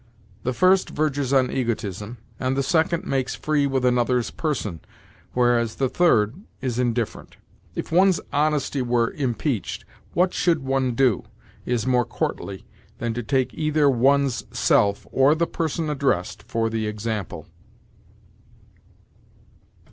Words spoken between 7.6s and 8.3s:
"If one's